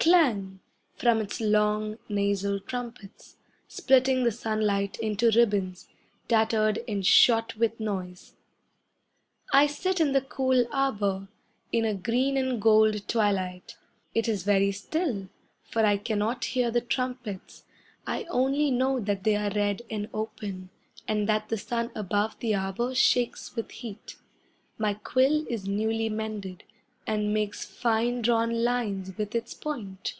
[0.00, 0.60] Clang!
[0.96, 5.88] from its long, nasal trumpets, Splitting the sunlight into ribbons,
[6.28, 8.34] tattered and shot with noise.
[9.50, 11.28] I sit in the cool arbour,
[11.72, 13.78] in a green and gold twilight.
[14.14, 15.30] It is very still,
[15.62, 17.64] for I cannot hear the trumpets,
[18.06, 20.68] I only know that they are red and open,
[21.08, 24.16] And that the sun above the arbour shakes with heat.
[24.76, 26.64] My quill is newly mended,
[27.06, 30.14] And makes fine drawn lines with its point.